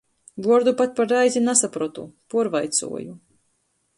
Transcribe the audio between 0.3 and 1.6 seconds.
Vuordu pat par reizi